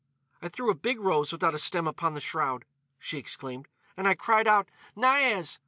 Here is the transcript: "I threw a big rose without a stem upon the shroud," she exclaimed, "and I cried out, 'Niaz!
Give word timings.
"I 0.41 0.49
threw 0.49 0.71
a 0.71 0.73
big 0.73 0.99
rose 0.99 1.31
without 1.31 1.53
a 1.53 1.59
stem 1.59 1.85
upon 1.85 2.15
the 2.15 2.21
shroud," 2.21 2.65
she 2.97 3.19
exclaimed, 3.19 3.67
"and 3.95 4.07
I 4.07 4.15
cried 4.15 4.47
out, 4.47 4.67
'Niaz! 4.95 5.59